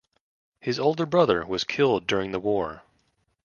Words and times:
His 0.61 0.79
older 0.79 1.05
brother 1.05 1.45
was 1.45 1.63
killed 1.63 2.07
during 2.07 2.31
the 2.31 2.39
war. 2.39 2.81